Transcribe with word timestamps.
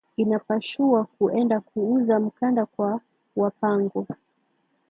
Inapashua 0.21 0.99
ku 1.13 1.23
enda 1.39 1.57
ku 1.67 1.77
uza 1.95 2.15
mkanda 2.25 2.63
kwa 2.73 2.91
wa 3.39 3.49
pango 3.59 4.01